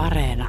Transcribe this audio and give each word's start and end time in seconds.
Areena. 0.00 0.48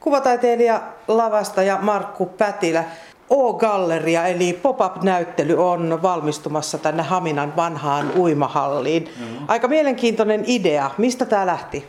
Kuvataiteilija 0.00 0.82
lavasta 1.08 1.62
ja 1.62 1.78
Markku 1.82 2.26
Pätilä. 2.26 2.84
O-galleria 3.30 4.26
eli 4.26 4.52
pop-up-näyttely 4.52 5.54
on 5.58 5.98
valmistumassa 6.02 6.78
tänne 6.78 7.02
Haminan 7.02 7.56
vanhaan 7.56 8.12
uimahalliin. 8.16 9.08
Mm. 9.20 9.44
Aika 9.48 9.68
mielenkiintoinen 9.68 10.44
idea. 10.46 10.90
Mistä 10.98 11.26
tämä 11.26 11.46
lähti? 11.46 11.84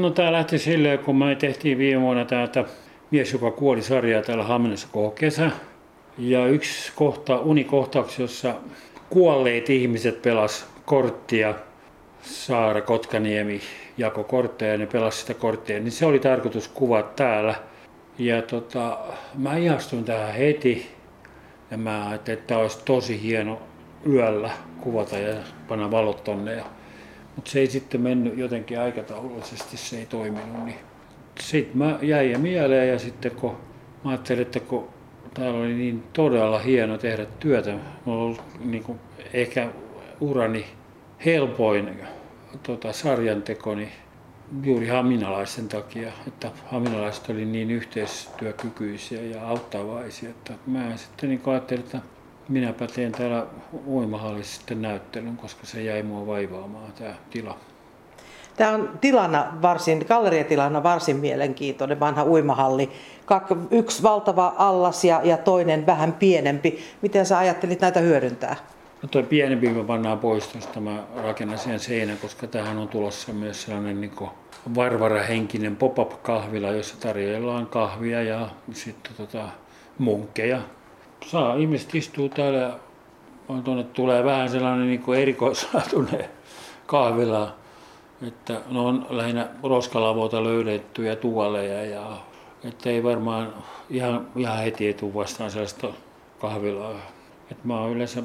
No 0.00 0.10
tämä 0.10 0.32
lähti 0.32 0.58
silleen, 0.58 0.98
kun 0.98 1.16
me 1.16 1.34
tehtiin 1.34 1.78
viime 1.78 2.02
vuonna 2.02 2.24
täältä 2.24 2.64
Mies, 3.10 3.32
joka 3.32 3.50
kuoli 3.50 3.82
sarjaa 3.82 4.22
täällä 4.22 4.44
Haminassa 4.44 4.88
koko 4.92 5.10
kesä. 5.10 5.50
Ja 6.18 6.46
yksi 6.46 6.92
kohta, 6.94 7.38
unikohtaus, 7.38 8.18
jossa 8.18 8.54
kuolleet 9.10 9.70
ihmiset 9.70 10.22
pelas 10.22 10.66
korttia. 10.84 11.54
Saara 12.22 12.80
Kotkaniemi 12.80 13.60
jako 13.98 14.24
kortteja 14.24 14.72
ja 14.72 14.78
ne 14.78 14.86
pelasi 14.86 15.20
sitä 15.20 15.34
korttia, 15.34 15.80
niin 15.80 15.92
se 15.92 16.06
oli 16.06 16.18
tarkoitus 16.18 16.68
kuvata 16.68 17.12
täällä. 17.16 17.54
Ja 18.18 18.42
tota, 18.42 18.98
mä 19.34 19.56
ihastuin 19.56 20.04
tähän 20.04 20.34
heti 20.34 20.90
ja 21.70 21.78
mä 21.78 22.08
ajattelin, 22.08 22.38
että 22.38 22.46
tämä 22.48 22.60
olisi 22.60 22.78
tosi 22.84 23.22
hieno 23.22 23.62
yöllä 24.06 24.50
kuvata 24.80 25.18
ja 25.18 25.36
panna 25.68 25.90
valot 25.90 26.24
tonne. 26.24 26.64
Mutta 27.36 27.50
se 27.50 27.60
ei 27.60 27.66
sitten 27.66 28.00
mennyt 28.00 28.38
jotenkin 28.38 28.80
aikataulullisesti, 28.80 29.76
se 29.76 29.98
ei 29.98 30.06
toiminut. 30.06 30.64
Niin 30.64 30.78
sitten 31.40 31.78
mä 31.78 31.98
jäin 32.02 32.40
mieleen 32.40 32.88
ja 32.88 32.98
sitten 32.98 33.30
kun 33.30 33.56
mä 34.04 34.10
ajattelin, 34.10 34.42
että 34.42 34.60
kun 34.60 34.88
täällä 35.34 35.60
oli 35.60 35.74
niin 35.74 36.02
todella 36.12 36.58
hieno 36.58 36.98
tehdä 36.98 37.26
työtä, 37.40 37.74
mulla 38.04 38.24
oli 38.24 38.38
niin 38.64 38.82
kuin 38.82 39.00
ehkä 39.32 39.68
urani 40.20 40.64
helpoin 41.24 42.00
tota, 42.62 42.92
sarjanteko, 42.92 43.74
niin 43.74 43.92
juuri 44.62 44.88
haminalaisen 44.88 45.68
takia, 45.68 46.12
että 46.26 46.50
haminalaiset 46.66 47.30
oli 47.30 47.44
niin 47.44 47.70
yhteistyökykyisiä 47.70 49.22
ja 49.22 49.48
auttavaisia, 49.48 50.30
että 50.30 50.52
mä 50.66 50.96
sitten 50.96 51.28
niin 51.28 51.42
ajattelin, 51.46 51.84
että 51.84 52.00
minäpä 52.48 52.86
teen 52.86 53.12
täällä 53.12 53.46
uimahallissa 53.86 54.56
sitten 54.58 54.82
näyttelyn, 54.82 55.36
koska 55.36 55.66
se 55.66 55.82
jäi 55.82 56.02
mua 56.02 56.26
vaivaamaan 56.26 56.92
tämä 56.92 57.14
tila. 57.30 57.58
Tämä 58.56 58.70
on 58.70 58.98
tilana 59.00 59.52
varsin, 59.62 60.04
galleriatilana 60.08 60.82
varsin 60.82 61.16
mielenkiintoinen 61.16 62.00
vanha 62.00 62.24
uimahalli. 62.24 62.90
Yksi 63.70 64.02
valtava 64.02 64.54
allas 64.56 65.04
ja, 65.04 65.20
ja 65.24 65.36
toinen 65.36 65.86
vähän 65.86 66.12
pienempi. 66.12 66.78
Miten 67.02 67.26
sä 67.26 67.38
ajattelit 67.38 67.80
näitä 67.80 68.00
hyödyntää? 68.00 68.56
No 69.02 69.08
tuo 69.08 69.22
pienempi 69.22 69.68
me 69.68 69.84
pannaan 69.84 70.18
pois 70.18 70.48
tuosta, 70.48 70.80
mä 70.80 71.02
rakennan 71.22 71.58
siihen 71.58 71.80
seinän, 71.80 72.18
koska 72.18 72.46
tähän 72.46 72.78
on 72.78 72.88
tulossa 72.88 73.32
myös 73.32 73.62
sellainen 73.62 74.00
niin 74.00 74.12
varvarahenkinen 74.74 75.76
pop-up-kahvila, 75.76 76.70
jossa 76.70 77.00
tarjoillaan 77.00 77.66
kahvia 77.66 78.22
ja 78.22 78.48
sitten 78.72 79.12
tota, 79.16 79.48
munkkeja. 79.98 80.60
Saa, 81.26 81.54
ihmiset 81.54 81.94
istuu 81.94 82.28
täällä 82.28 82.58
ja 82.58 82.78
tuonne 83.64 83.84
tulee 83.84 84.24
vähän 84.24 84.48
sellainen 84.48 84.86
niin 84.86 85.14
erikoislaatuinen 85.16 86.24
kahvila, 86.86 87.54
että 88.26 88.60
ne 88.70 88.80
on 88.80 89.06
lähinnä 89.10 89.48
roskalavoilta 89.62 90.44
löydettyjä 90.44 91.16
tuoleja 91.16 91.84
ja 91.84 92.16
että 92.64 92.90
ei 92.90 93.02
varmaan 93.02 93.54
ihan, 93.90 94.26
ihan 94.36 94.58
heti 94.58 94.86
ei 94.86 94.94
tule 94.94 95.14
vastaan 95.14 95.50
sellaista 95.50 95.88
kahvilaa. 96.40 96.94
Et 97.50 97.64
mä 97.64 97.80
oon 97.80 97.92
yleensä 97.92 98.22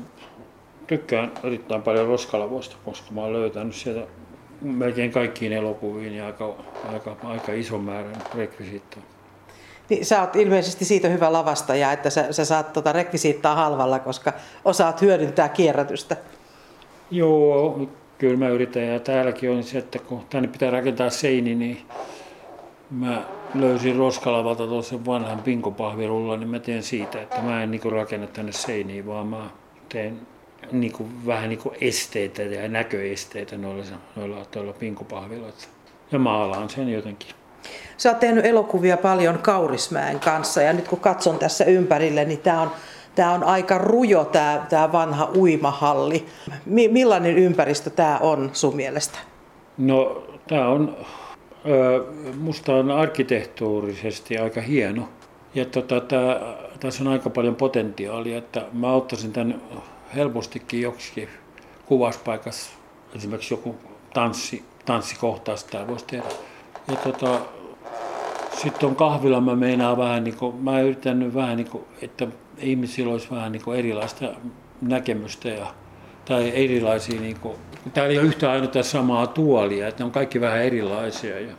tykkään 0.98 1.32
erittäin 1.44 1.82
paljon 1.82 2.08
roskalavoista, 2.08 2.76
koska 2.86 3.12
mä 3.12 3.22
oon 3.22 3.34
löytänyt 3.34 3.76
sieltä 3.76 4.08
melkein 4.62 5.12
kaikkiin 5.12 5.54
elokuviin 5.54 6.14
ja 6.14 6.26
aika, 6.26 6.56
aika, 6.94 7.16
aika 7.24 7.54
ison 7.54 7.84
määrän 7.84 8.16
rekvisiittaa. 8.36 9.04
Niin, 9.90 10.06
sä 10.06 10.22
oot 10.22 10.36
ilmeisesti 10.36 10.86
siitä 10.86 11.08
hyvä 11.08 11.34
lavastaja, 11.34 11.92
että 11.92 12.10
sä, 12.10 12.32
sä 12.32 12.46
saat 12.46 12.74
tota 12.74 12.92
rekvisiittaa 12.92 13.56
halvalla, 13.56 14.00
koska 14.00 14.34
osaat 14.66 15.02
hyödyntää 15.02 15.50
kierrätystä. 15.50 16.18
Joo, 17.12 17.88
kyllä 18.18 18.38
mä 18.38 18.50
yritän. 18.50 18.88
Ja 18.88 19.00
täälläkin 19.00 19.52
on 19.52 19.64
se, 19.64 19.78
että 19.78 20.00
kun 20.00 20.22
tänne 20.30 20.48
pitää 20.48 20.72
rakentaa 20.72 21.10
seini, 21.10 21.56
niin 21.56 21.78
mä 22.92 23.24
löysin 23.56 23.96
roskalavalta 23.96 24.68
tuossa 24.68 25.06
vanhan 25.06 25.40
pinkopahvirulla, 25.40 26.38
niin 26.38 26.50
mä 26.50 26.60
teen 26.60 26.84
siitä, 26.84 27.22
että 27.22 27.42
mä 27.42 27.64
en 27.64 27.72
niin 27.72 27.92
rakenna 27.92 28.28
tänne 28.28 28.52
seiniin, 28.52 29.08
vaan 29.08 29.28
mä 29.28 29.50
teen 29.90 30.33
niin 30.72 30.94
kuin, 30.94 31.26
vähän 31.28 31.50
niin 31.50 31.60
kuin 31.60 31.76
esteitä 31.82 32.42
ja 32.42 32.68
näköesteitä 32.68 33.58
noilla, 33.58 33.86
noilla, 34.16 34.46
noilla 34.56 34.74
pinkopahviloilla. 34.74 35.58
Ja 36.12 36.20
maalaan 36.20 36.70
sen 36.70 36.90
jotenkin. 36.90 37.30
Sä 37.98 38.10
oot 38.10 38.20
tehnyt 38.20 38.46
elokuvia 38.46 38.98
paljon 38.98 39.40
Kaurismäen 39.40 40.20
kanssa 40.20 40.62
ja 40.62 40.74
nyt 40.74 40.88
kun 40.88 41.00
katson 41.00 41.40
tässä 41.40 41.66
ympärille, 41.66 42.26
niin 42.26 42.40
tämä 42.40 42.62
on, 42.62 42.72
tää 43.16 43.32
on 43.32 43.44
aika 43.44 43.78
rujo 43.78 44.26
tämä 44.26 44.66
tää 44.70 44.92
vanha 44.92 45.32
uimahalli. 45.36 46.26
Mi- 46.66 46.88
millainen 46.88 47.38
ympäristö 47.38 47.90
tämä 47.90 48.18
on 48.18 48.50
sun 48.54 48.76
mielestä? 48.76 49.20
No 49.78 50.24
tämä 50.48 50.68
on, 50.68 50.98
musta 52.40 52.76
on 52.76 52.92
arkkitehtuurisesti 52.92 54.38
aika 54.38 54.62
hieno. 54.62 55.10
Ja 55.56 55.66
tota, 55.66 56.02
tää, 56.02 56.40
tässä 56.80 57.04
on 57.04 57.08
aika 57.08 57.30
paljon 57.30 57.56
potentiaalia, 57.56 58.38
että 58.38 58.66
mä 58.74 58.94
ottaisin 58.94 59.34
tämän 59.34 59.62
helpostikin 60.16 60.82
joksikin 60.82 61.30
kuvauspaikassa, 61.86 62.72
esimerkiksi 63.16 63.54
joku 63.54 63.76
tanssi, 64.14 64.66
tanssikohtaus 64.86 65.64
tämä 65.64 65.88
voisi 65.88 66.06
tehdä. 66.06 66.30
Ja 66.88 66.96
tota, 66.96 67.40
sitten 68.62 68.90
on 68.90 68.96
kahvilla 68.96 69.42
mä 69.42 69.56
meinaan 69.56 69.98
vähän, 69.98 70.24
niin 70.24 70.38
kuin, 70.38 70.56
mä 70.56 70.82
yritän 70.82 71.20
nyt 71.20 71.36
vähän, 71.36 71.58
niin 71.58 71.70
kuin, 71.70 71.84
että 72.02 72.28
ihmisillä 72.58 73.12
olisi 73.12 73.32
vähän 73.32 73.52
niin 73.52 73.64
kuin 73.64 73.80
erilaista 73.80 74.26
näkemystä 74.82 75.50
ja, 75.50 75.68
tai 76.26 76.52
erilaisia, 76.56 77.22
niin 77.22 77.40
kuin, 77.40 77.56
täällä 77.94 78.12
ei 78.12 78.20
ole 78.20 78.28
yhtä 78.28 78.52
ainoa 78.52 78.84
samaa 78.84 79.28
tuolia, 79.28 79.88
että 79.88 80.04
ne 80.04 80.06
on 80.06 80.12
kaikki 80.12 80.42
vähän 80.42 80.62
erilaisia. 80.62 81.40
Ja, 81.40 81.54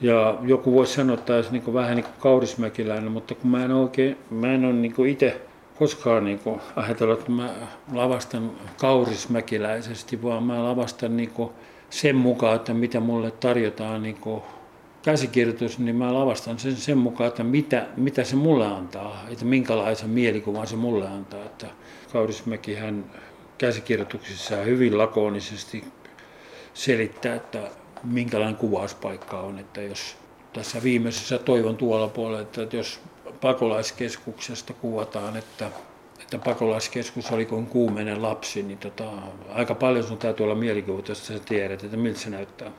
ja 0.00 0.38
joku 0.42 0.72
voisi 0.72 0.94
sanoa, 0.94 1.18
olisi 1.36 1.52
niin 1.52 1.62
kuin, 1.62 1.74
vähän 1.74 1.96
niin 1.96 2.04
kuin 2.04 2.14
kaurismäkiläinen, 2.18 3.12
mutta 3.12 3.34
kun 3.34 3.50
mä 3.50 3.64
en 3.64 3.72
oikein, 3.72 4.16
mä 4.30 4.52
en 4.52 4.64
ole 4.64 4.72
niin 4.72 4.94
kuin 4.94 5.10
itse 5.10 5.40
koskaan 5.78 6.24
niin 6.24 6.38
kuin 6.38 6.60
ajatellut, 6.76 7.18
että 7.18 7.32
mä 7.32 7.54
lavastan 7.92 8.50
kaurismäkiläisesti, 8.78 10.22
vaan 10.22 10.42
mä 10.42 10.64
lavastan 10.64 11.16
niin 11.16 11.30
kuin 11.30 11.50
sen 11.90 12.16
mukaan, 12.16 12.56
että 12.56 12.74
mitä 12.74 13.00
mulle 13.00 13.30
tarjotaan 13.30 14.02
niin 14.02 14.16
kuin 14.16 14.42
käsikirjoitus, 15.02 15.78
niin 15.78 15.96
mä 15.96 16.14
lavastan 16.14 16.58
sen 16.58 16.76
sen 16.76 16.98
mukaan, 16.98 17.28
että 17.28 17.44
mitä, 17.44 17.86
mitä 17.96 18.24
se 18.24 18.36
mulle 18.36 18.66
antaa, 18.66 19.24
että 19.30 19.44
minkälaisen 19.44 20.10
mielikuvan 20.10 20.66
se 20.66 20.76
mulle 20.76 21.08
antaa. 21.08 21.44
Että 21.44 21.66
Kaurismäki 22.12 22.74
hän 22.74 23.04
käsikirjoituksissa 23.58 24.56
hyvin 24.56 24.98
lakonisesti 24.98 25.84
selittää, 26.74 27.34
että 27.34 27.58
minkälainen 28.04 28.56
kuvauspaikka 28.56 29.40
on, 29.40 29.58
että 29.58 29.82
jos 29.82 30.16
tässä 30.52 30.82
viimeisessä 30.82 31.38
toivon 31.38 31.76
tuolla 31.76 32.08
puolella, 32.08 32.40
että 32.40 32.76
jos 32.76 33.00
pakolaiskeskuksesta 33.40 34.72
kuvataan, 34.72 35.36
että, 35.36 35.70
että 36.20 36.38
pakolaiskeskus 36.38 37.30
oli 37.30 37.46
kuin 37.46 37.66
kuumeinen 37.66 38.22
lapsi, 38.22 38.62
niin 38.62 38.78
tota, 38.78 39.04
aika 39.54 39.74
paljon 39.74 40.04
sun 40.04 40.18
täytyy 40.18 40.44
olla 40.44 40.54
mielikuva, 40.54 41.02
jos 41.08 41.26
sä 41.26 41.34
tiedät, 41.48 41.84
että 41.84 41.96
miltä 41.96 42.18
se 42.18 42.30
näyttää. 42.30 42.70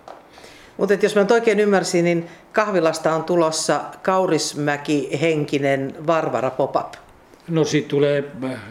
Mutta 0.77 0.93
jos 0.93 1.15
mä 1.15 1.21
nyt 1.21 1.31
oikein 1.31 1.59
ymmärsin, 1.59 2.05
niin 2.05 2.27
kahvilasta 2.51 3.15
on 3.15 3.23
tulossa 3.23 3.81
Kaurismäki-henkinen 4.01 6.07
Varvara 6.07 6.49
pop-up. 6.49 6.93
No 7.47 7.63
siitä 7.63 7.87
tulee 7.87 8.23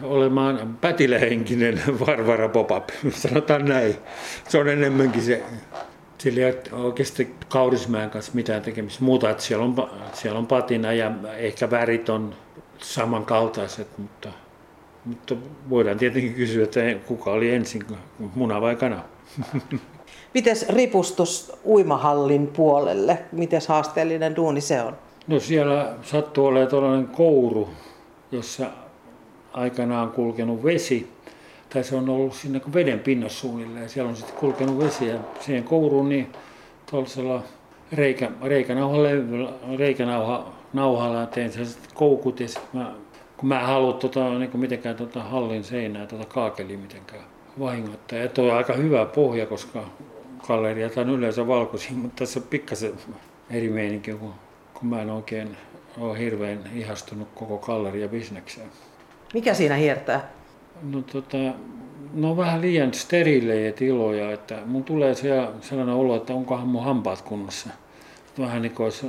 olemaan 0.03 0.77
pätilähenkinen 0.81 1.81
Varvara 2.07 2.49
pop-up, 2.49 2.89
sanotaan 3.09 3.65
näin. 3.65 3.95
Se 4.47 4.57
on 4.57 4.69
enemmänkin 4.69 5.21
se 5.21 5.43
sillä 6.17 6.47
ei 6.47 6.53
oikeasti 6.71 7.35
Kaurismäen 7.49 8.09
kanssa 8.09 8.31
mitään 8.35 8.61
tekemistä 8.61 9.03
muuta, 9.03 9.29
että 9.29 9.43
siellä 9.43 9.65
on, 9.65 9.89
siellä 10.13 10.39
on 10.39 10.47
patina 10.47 10.93
ja 10.93 11.11
ehkä 11.37 11.71
värit 11.71 12.09
on 12.09 12.33
samankaltaiset, 12.77 13.87
mutta, 13.97 14.29
mutta 15.05 15.35
voidaan 15.69 15.97
tietenkin 15.97 16.33
kysyä, 16.33 16.63
että 16.63 16.79
kuka 17.07 17.31
oli 17.31 17.51
ensin, 17.51 17.83
muna 18.35 18.61
vai 18.61 18.75
kana. 18.75 19.03
Mites 20.33 20.69
ripustus 20.69 21.53
uimahallin 21.65 22.47
puolelle? 22.47 23.19
Miten 23.31 23.61
haasteellinen 23.67 24.35
duuni 24.35 24.61
se 24.61 24.81
on? 24.81 24.97
No 25.27 25.39
siellä 25.39 25.93
sattuu 26.03 26.45
olemaan 26.45 26.71
tällainen 26.71 27.07
kouru, 27.07 27.69
jossa 28.31 28.65
aikanaan 29.53 30.11
kulkenut 30.11 30.63
vesi 30.63 31.16
tai 31.69 31.83
se 31.83 31.95
on 31.95 32.09
ollut 32.09 32.33
siinä 32.33 32.59
veden 32.73 32.99
pinnassa 32.99 33.39
suunnilleen. 33.39 33.89
Siellä 33.89 34.09
on 34.09 34.15
sitten 34.15 34.35
kulkenut 34.35 34.79
vesi 34.79 35.07
ja 35.07 35.19
siihen 35.39 35.63
kouruun 35.63 36.09
niin 36.09 36.27
tuollaisella 36.89 37.43
reikä, 37.91 38.31
reikänauhalle, 38.43 39.11
reikänauha, 39.77 40.53
nauhalla 40.73 41.25
tein 41.25 41.51
sitten 41.51 41.91
koukut 41.93 42.39
ja 42.39 42.47
sitten 42.47 42.69
mä, 42.73 42.93
kun 43.37 43.49
mä 43.49 43.59
en 43.59 43.65
halua 43.65 43.93
tota, 43.93 44.39
niin 44.39 44.59
mitenkään 44.59 44.95
tota 44.95 45.23
hallin 45.23 45.63
seinää, 45.63 46.05
tota 46.05 46.25
kaakeli 46.25 46.77
mitenkään 46.77 47.23
vahingoittaa. 47.59 48.19
Ja 48.19 48.27
tuo 48.27 48.51
on 48.51 48.57
aika 48.57 48.73
hyvä 48.73 49.05
pohja, 49.05 49.45
koska 49.45 49.83
galleria, 50.47 50.89
tai 50.89 51.03
yleensä 51.03 51.47
valkoisia, 51.47 51.91
mutta 51.91 52.19
tässä 52.19 52.39
on 52.39 52.45
pikkasen 52.49 52.93
eri 53.49 53.69
meininki, 53.69 54.13
kun, 54.13 54.33
kun 54.73 54.89
mä 54.89 55.01
en 55.01 55.09
oikein 55.09 55.57
ole 55.97 56.19
hirveän 56.19 56.59
ihastunut 56.75 57.27
koko 57.35 57.57
galleriabisnekseen. 57.57 58.67
Mikä 59.33 59.53
siinä 59.53 59.75
hiertää? 59.75 60.36
No 60.81 61.01
tota, 61.01 61.37
ne 62.13 62.27
on 62.27 62.37
vähän 62.37 62.61
liian 62.61 62.93
sterilejä 62.93 63.71
tiloja, 63.71 64.31
että 64.31 64.59
mun 64.65 64.83
tulee 64.83 65.15
sellainen 65.61 65.95
olo, 65.95 66.15
että 66.15 66.33
onkohan 66.33 66.67
mun 66.67 66.83
hampaat 66.83 67.21
kunnossa. 67.21 67.69
Vähän 68.39 68.61
niin 68.61 68.75
kuin 68.75 68.83
olisi 68.83 69.07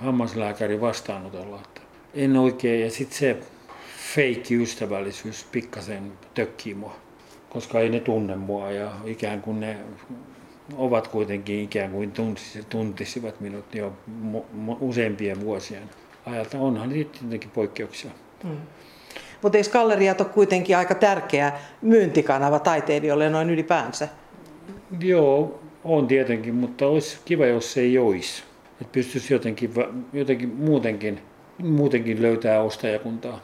hammaslääkäri 0.00 0.80
vastaanotolla. 0.80 1.60
Että 1.64 1.80
en 2.14 2.36
oikein, 2.36 2.84
ja 2.84 2.90
sitten 2.90 3.18
se 3.18 3.40
feikki 4.14 4.62
ystävällisyys 4.62 5.46
pikkasen 5.52 6.12
tökkii 6.34 6.74
mua, 6.74 6.96
koska 7.50 7.80
ei 7.80 7.88
ne 7.88 8.00
tunne 8.00 8.36
mua 8.36 8.70
ja 8.70 8.92
ikään 9.04 9.42
kuin 9.42 9.60
ne 9.60 9.76
ovat 10.76 11.08
kuitenkin 11.08 11.60
ikään 11.60 11.90
kuin 11.90 12.12
tuntisivat 12.68 13.40
minut 13.40 13.74
jo 13.74 13.92
useampien 14.80 15.40
vuosien 15.40 15.90
ajalta. 16.26 16.58
Onhan 16.58 16.88
niitä 16.88 17.18
tietenkin 17.18 17.50
poikkeuksia. 17.50 18.10
Hmm. 18.42 18.56
Mutta 19.42 19.58
eikö 19.58 19.70
galleriat 19.70 20.20
ole 20.20 20.28
kuitenkin 20.28 20.76
aika 20.76 20.94
tärkeä 20.94 21.52
myyntikanava 21.82 22.58
taiteilijoille 22.58 23.30
noin 23.30 23.50
ylipäänsä? 23.50 24.08
Joo, 25.00 25.60
on 25.84 26.06
tietenkin, 26.06 26.54
mutta 26.54 26.86
olisi 26.86 27.18
kiva, 27.24 27.46
jos 27.46 27.72
se 27.72 27.80
ei 27.80 27.98
olisi. 27.98 28.42
Että 28.80 28.92
pystyisi 28.92 29.34
jotenkin, 29.34 29.74
jotenkin 30.12 30.48
muutenkin, 30.48 31.20
muutenkin 31.58 32.22
löytää 32.22 32.62
ostajakuntaa. 32.62 33.40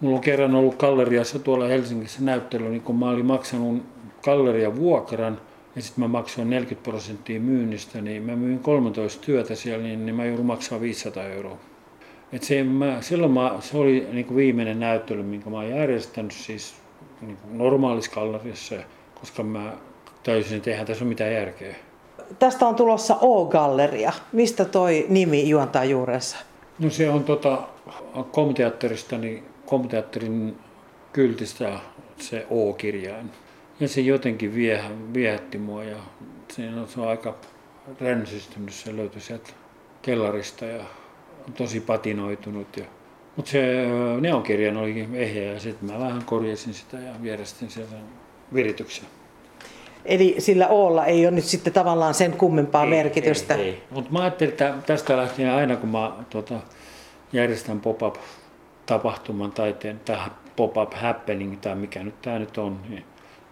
Mulla 0.00 0.16
on 0.16 0.20
kerran 0.20 0.54
ollut 0.54 0.78
galleriassa 0.78 1.38
tuolla 1.38 1.66
Helsingissä 1.66 2.22
näyttely, 2.22 2.68
niin 2.68 2.82
kun 2.82 2.98
mä 2.98 3.10
olin 3.10 3.26
maksanut 3.26 3.82
galleria 4.22 4.76
vuokran 4.76 5.40
ja 5.76 5.82
sitten 5.82 6.04
mä 6.04 6.08
maksoin 6.08 6.50
40 6.50 6.90
prosenttia 6.90 7.40
myynnistä, 7.40 8.00
niin 8.00 8.22
mä 8.22 8.36
myin 8.36 8.58
13 8.58 9.22
työtä 9.26 9.54
siellä, 9.54 9.82
niin, 9.82 10.06
niin 10.06 10.16
mä 10.16 10.24
joudun 10.24 10.46
maksaa 10.46 10.80
500 10.80 11.24
euroa. 11.24 11.58
Et 12.32 12.42
se, 12.42 12.64
mä, 12.64 13.02
silloin 13.02 13.32
mä, 13.32 13.56
se 13.60 13.76
oli 13.78 14.08
niin 14.12 14.26
kuin 14.26 14.36
viimeinen 14.36 14.80
näyttely, 14.80 15.22
minkä 15.22 15.50
mä 15.50 15.56
oon 15.56 15.70
järjestänyt 15.70 16.32
siis 16.32 16.74
niin 17.20 17.36
kuin 17.36 17.58
normaalissa 17.58 18.10
galleriassa, 18.10 18.74
koska 19.20 19.42
mä 19.42 19.72
täysin, 20.22 20.56
että 20.56 20.70
eihän 20.70 20.86
tässä 20.86 21.04
ole 21.04 21.08
mitään 21.08 21.32
järkeä. 21.32 21.74
Tästä 22.38 22.66
on 22.66 22.74
tulossa 22.74 23.16
O-galleria. 23.20 24.12
Mistä 24.32 24.64
toi 24.64 25.06
nimi 25.08 25.48
juontaa 25.48 25.84
juurensa? 25.84 26.36
No 26.78 26.90
se 26.90 27.10
on 27.10 27.24
tota, 27.24 27.62
komteatterista, 28.32 29.18
niin 29.18 29.44
komteatterin 29.66 30.56
kyltistä 31.12 31.72
se 32.18 32.46
O-kirjain. 32.50 33.30
Ja 33.80 33.88
se 33.88 34.00
jotenkin 34.00 34.54
vie, 34.54 34.84
viehätti 35.14 35.58
mua 35.58 35.84
ja 35.84 35.96
se 36.48 36.68
on, 36.68 36.88
se 36.88 37.00
on 37.00 37.08
aika 37.08 37.34
ränsistynyt. 38.00 38.74
Se 38.74 38.96
löytyi 38.96 39.20
sieltä 39.20 39.50
kellarista 40.02 40.64
ja 40.64 40.84
tosi 41.54 41.80
patinoitunut. 41.80 42.76
Ja, 42.76 42.84
mutta 43.36 43.50
se 43.50 43.86
neonkirjan 44.20 44.76
oli 44.76 45.08
ehjä 45.14 45.52
ja 45.52 45.60
sitten 45.60 45.92
mä 45.92 45.98
vähän 45.98 46.24
korjasin 46.24 46.74
sitä 46.74 46.96
ja 46.96 47.12
vierestin 47.22 47.70
sieltä 47.70 47.96
virityksen. 48.54 49.04
Eli 50.04 50.34
sillä 50.38 50.68
Oolla 50.68 51.06
ei 51.06 51.26
ole 51.26 51.34
nyt 51.34 51.44
sitten 51.44 51.72
tavallaan 51.72 52.14
sen 52.14 52.32
kummempaa 52.32 52.84
ei, 52.84 52.90
merkitystä. 52.90 53.54
Ei, 53.54 53.62
ei. 53.62 53.82
Mutta 53.90 54.12
mä 54.12 54.20
ajattelin, 54.20 54.50
että 54.50 54.74
tästä 54.86 55.16
lähtien 55.16 55.52
aina 55.52 55.76
kun 55.76 55.88
mä 55.88 56.12
tota, 56.30 56.54
järjestän 57.32 57.80
pop-up 57.80 58.16
tapahtuman 58.86 59.52
tai 59.52 59.74
pop-up 60.56 60.94
happening 60.94 61.60
tai 61.60 61.74
mikä 61.74 62.02
nyt 62.02 62.22
tämä 62.22 62.38
nyt 62.38 62.58
on, 62.58 62.80
niin, 62.88 63.04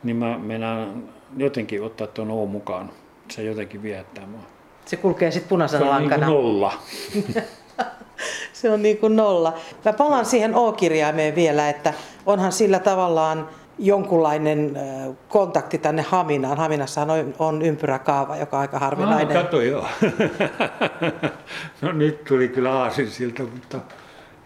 niin 0.03 0.17
mä 0.17 0.39
mennään 0.39 1.05
jotenkin 1.37 1.83
ottaa 1.83 2.07
tuon 2.07 2.31
O 2.31 2.47
mukaan. 2.47 2.91
Se 3.29 3.43
jotenkin 3.43 3.83
viehättää 3.83 4.27
mua. 4.27 4.41
Se 4.85 4.97
kulkee 4.97 5.31
sitten 5.31 5.49
punaisena 5.49 5.91
lankana. 5.91 6.27
Se 6.27 6.33
on 6.33 6.43
niin 6.43 6.45
nolla. 6.45 6.73
se 8.53 8.71
on 8.71 8.83
niin 8.83 8.99
kuin 8.99 9.17
nolla. 9.17 9.55
Mä 9.85 9.93
palaan 9.93 10.27
siihen 10.27 10.55
O-kirjaimeen 10.55 11.35
vielä, 11.35 11.69
että 11.69 11.95
onhan 12.27 12.53
sillä 12.53 12.79
tavallaan 12.79 13.49
jonkunlainen 13.79 14.79
kontakti 15.29 15.79
tänne 15.79 16.03
Haminaan. 16.03 16.59
Haminassahan 16.59 17.11
on, 17.11 17.35
on 17.39 17.63
ympyräkaava, 17.63 18.37
joka 18.37 18.57
on 18.57 18.61
aika 18.61 18.79
harvinainen. 18.79 19.37
Ah, 19.37 19.43
kato 19.43 19.61
joo. 19.61 19.87
no 21.83 21.93
nyt 21.93 22.25
tuli 22.25 22.49
kyllä 22.49 22.73
aasin 22.73 23.11
siltä, 23.11 23.43
mutta 23.43 23.81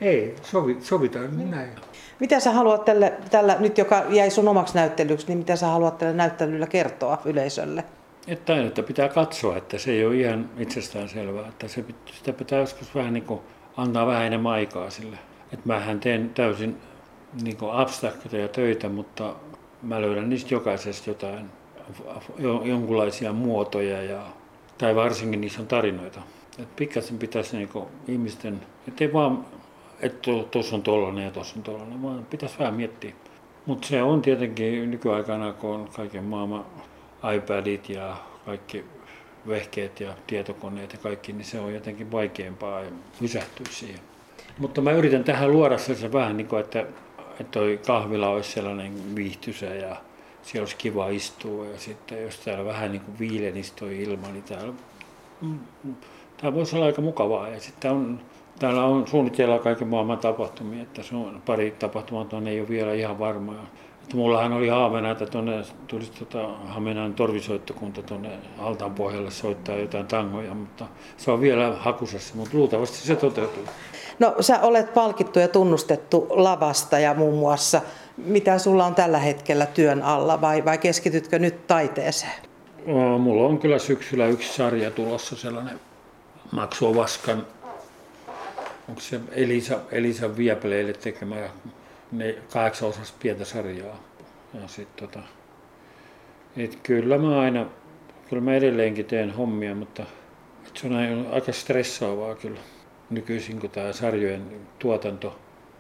ei, 0.01 0.37
sovi, 0.43 0.77
sovitaan 0.81 1.51
näin. 1.51 1.71
Mitä 2.21 2.41
sä 2.41 2.53
haluat 2.53 2.85
tälle, 2.85 3.13
tällä, 3.31 3.57
nyt 3.61 3.79
joka 3.79 4.03
jäi 4.09 4.31
sun 4.31 4.49
omaksi 4.49 4.75
näyttelyksi, 4.75 5.27
niin 5.27 5.39
mitä 5.39 5.57
sä 5.57 5.67
haluat 5.67 5.99
tällä 5.99 6.15
näyttelyllä 6.15 6.67
kertoa 6.67 7.19
yleisölle? 7.25 7.85
Että, 8.29 8.63
että 8.63 8.83
pitää 8.83 9.09
katsoa, 9.09 9.57
että 9.57 9.79
se 9.79 9.91
ei 9.91 10.07
ole 10.07 10.17
ihan 10.17 10.51
itsestään 10.59 11.09
selvää. 11.09 11.49
Että 11.49 11.69
se, 11.69 11.85
sitä 12.13 12.33
pitää 12.33 12.61
joskus 12.61 12.95
vähän 12.95 13.13
niin 13.13 13.25
kuin 13.25 13.41
antaa 13.77 14.07
vähän 14.07 14.27
enemmän 14.27 14.53
aikaa 14.53 14.91
sille. 14.91 15.19
Että 15.53 15.67
mähän 15.67 16.01
teen 16.01 16.31
täysin 16.31 16.77
niin 17.43 17.57
abstrakteja 17.73 18.49
töitä, 18.49 18.89
mutta 18.89 19.35
mä 19.83 20.01
löydän 20.01 20.29
niistä 20.29 20.55
jokaisesta 20.55 21.11
jotain, 21.11 21.47
jonkunlaisia 22.65 23.33
muotoja 23.33 24.03
ja, 24.03 24.23
tai 24.79 24.97
varsinkin 24.97 25.41
niissä 25.41 25.61
on 25.61 25.67
tarinoita. 25.67 26.21
Et 26.59 26.77
pikkasen 26.77 27.19
pitäisi 27.19 27.57
niin 27.57 27.69
ihmisten, 28.09 28.61
ettei 28.89 29.13
vaan, 29.13 29.45
että 30.01 30.31
tuossa 30.51 30.77
on 30.77 30.83
tollainen 30.83 31.25
ja 31.25 31.31
tuossa 31.31 31.55
on 31.57 31.63
tollainen, 31.63 32.03
vaan 32.03 32.27
pitäisi 32.31 32.59
vähän 32.59 32.75
miettiä. 32.75 33.13
Mutta 33.67 33.89
se 33.89 34.03
on 34.03 34.23
tietenkin 34.23 34.91
nykyaikana, 34.91 35.53
kun 35.53 35.71
on 35.71 35.89
kaiken 35.97 36.25
maailman 36.25 36.65
iPadit 37.37 37.89
ja 37.89 38.17
kaikki 38.47 38.85
vehkeet 39.49 40.01
ja 40.01 40.15
tietokoneet 40.27 40.93
ja 40.93 40.99
kaikki, 40.99 41.33
niin 41.33 41.45
se 41.45 41.61
on 41.61 41.75
jotenkin 41.75 42.13
vaikeampaa 42.13 42.81
ja 42.81 42.91
pysähtyä 43.21 43.67
siihen. 43.71 44.01
Mutta 44.59 44.81
mä 44.81 44.93
yritän 44.93 45.25
tähän 45.25 45.53
luoda 45.53 45.79
sellaisen 45.79 46.13
vähän 46.13 46.37
niin 46.37 46.47
kuin, 46.47 46.61
että, 46.61 46.81
että 47.31 47.51
toi 47.51 47.81
kahvila 47.87 48.29
olisi 48.29 48.53
sellainen 48.53 49.15
viihtysä 49.15 49.67
ja 49.67 49.97
siellä 50.43 50.63
olisi 50.63 50.77
kiva 50.77 51.09
istua 51.09 51.67
ja 51.67 51.79
sitten 51.79 52.23
jos 52.23 52.39
täällä 52.39 52.65
vähän 52.65 52.93
niin 52.93 53.03
kuin 53.03 53.19
viilenisi 53.19 53.73
toi 53.77 54.03
ilma, 54.03 54.29
niin 54.29 54.45
täällä, 54.45 54.73
täällä 56.37 56.55
voisi 56.55 56.77
olla 56.77 56.87
aika 56.87 57.03
mukavaa. 57.03 57.49
Ja 57.49 57.61
sitten 57.61 57.91
on, 57.91 58.21
täällä 58.59 58.85
on 58.85 59.09
suunnitteilla 59.09 59.59
kaiken 59.59 59.89
maailman 59.89 60.19
tapahtumia, 60.19 60.83
että 60.83 61.03
se 61.03 61.17
on 61.17 61.43
pari 61.47 61.71
tapahtumaa 61.71 62.25
tuonne 62.25 62.51
ei 62.51 62.61
ole 62.61 62.69
vielä 62.69 62.93
ihan 62.93 63.19
varmaa. 63.19 63.67
Mullahan 64.15 64.53
oli 64.53 64.69
haaveena, 64.69 65.11
että 65.11 65.27
tuonne 65.27 65.63
tulisi 65.87 66.13
tuota 66.13 66.49
Haminan 66.67 67.15
torvisoittokunta 67.15 68.03
tuonne 68.03 68.31
altaan 68.59 68.95
pohjalle 68.95 69.31
soittaa 69.31 69.77
jotain 69.77 70.07
tangoja, 70.07 70.55
mutta 70.55 70.87
se 71.17 71.31
on 71.31 71.41
vielä 71.41 71.77
hakusessa, 71.79 72.35
mutta 72.37 72.57
luultavasti 72.57 72.97
se 72.99 73.17
toteutuu. 73.17 73.65
No 74.19 74.35
sä 74.41 74.61
olet 74.61 74.95
palkittu 74.95 75.39
ja 75.39 75.49
tunnustettu 75.49 76.27
lavasta 76.31 76.99
ja 76.99 77.15
muun 77.15 77.39
muassa. 77.39 77.81
Mitä 78.17 78.59
sulla 78.59 78.87
on 78.87 78.95
tällä 78.95 79.19
hetkellä 79.19 79.67
työn 79.67 80.03
alla 80.03 80.41
vai, 80.41 80.65
vai 80.65 80.79
keskitytkö 80.79 81.39
nyt 81.39 81.67
taiteeseen? 81.67 82.43
Mulla 83.19 83.49
on 83.49 83.59
kyllä 83.59 83.79
syksyllä 83.79 84.27
yksi 84.27 84.55
sarja 84.55 84.91
tulossa 84.91 85.37
sellainen 85.37 85.81
Maksuovaskan, 86.53 87.47
onko 88.89 89.01
se 89.01 89.21
Elisa, 89.33 89.79
Elisa 89.93 90.37
Viepeleille 90.37 90.93
tekemä 90.93 91.37
ne 92.13 92.35
kahdeksan 92.53 92.89
osas 92.89 93.13
pientä 93.13 93.45
sarjaa. 93.45 94.03
Ja 94.55 94.69
sit 94.69 94.97
tota, 94.97 95.21
et 96.57 96.79
kyllä 96.83 97.19
mä 97.19 97.41
aina, 97.41 97.67
kyllä 98.29 98.43
mä 98.43 98.55
edelleenkin 98.55 99.05
teen 99.05 99.31
hommia, 99.31 99.75
mutta 99.75 100.05
se 100.75 100.87
on 100.87 101.27
aika 101.33 101.53
stressaavaa 101.53 102.35
kyllä 102.35 102.61
nykyisin, 103.11 103.61
kun 103.61 103.71
tämä 103.71 103.93
sarjojen 103.93 104.61
tuotanto 104.79 105.39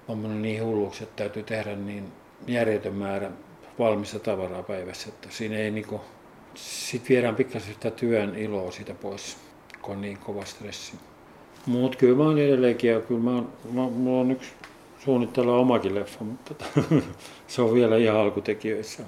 on 0.08 0.18
mennyt 0.18 0.40
niin 0.40 0.64
hulluksi, 0.64 1.02
että 1.02 1.16
täytyy 1.16 1.42
tehdä 1.42 1.76
niin 1.76 2.12
järjetön 2.46 2.94
määrä 2.94 3.30
valmista 3.78 4.18
tavaraa 4.18 4.62
päivässä, 4.62 5.08
että 5.08 5.28
siinä 5.30 5.56
ei 5.56 5.70
niinku, 5.70 6.00
sit 6.54 7.08
viedään 7.08 7.36
pikkasen 7.36 7.74
sitä 7.74 7.90
työn 7.90 8.34
iloa 8.36 8.70
siitä 8.70 8.94
pois, 8.94 9.36
kun 9.82 9.94
on 9.94 10.00
niin 10.00 10.18
kova 10.18 10.44
stressi. 10.44 10.92
Mutta 11.66 11.98
kyllä 11.98 12.16
mä 12.16 12.24
oon 12.24 12.38
edelleenkin 12.38 12.90
ja 12.90 13.00
kyllä 13.00 13.20
mä, 13.20 13.34
oon, 13.34 13.52
mä, 13.72 13.82
mulla 13.82 14.20
on 14.20 14.30
yksi 14.30 14.50
suunnitella 15.04 15.56
omakin 15.56 15.94
leffa, 15.94 16.24
mutta 16.24 16.54
se 17.46 17.62
on 17.62 17.74
vielä 17.74 17.96
ihan 17.96 18.16
alkutekijöissä. 18.16 19.02